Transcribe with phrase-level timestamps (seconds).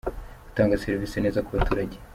[0.45, 1.95] gutanga serivisi neza ku baturage.